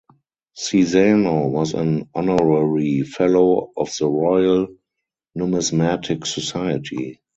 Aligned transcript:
Cesano 0.57 1.47
was 1.49 1.75
an 1.75 2.09
Honorary 2.15 3.03
Fellow 3.03 3.71
of 3.77 3.95
the 3.99 4.07
Royal 4.09 4.65
Numismatic 5.35 6.25
Society. 6.25 7.21